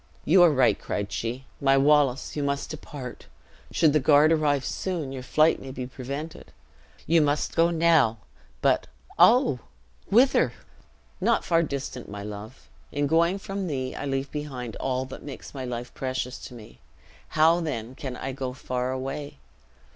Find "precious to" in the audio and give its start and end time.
15.93-16.55